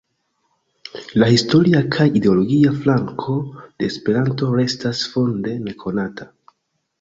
La 1.23 1.27
historia 1.33 1.81
kaj 1.95 2.07
ideologia 2.19 2.71
flanko 2.85 3.35
de 3.61 3.87
Esperanto 3.91 4.49
restas 4.57 5.05
funde 5.13 5.55
nekonata. 5.69 6.29